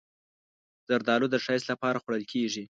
[0.87, 2.63] زردالو د ښایست لپاره خوړل کېږي.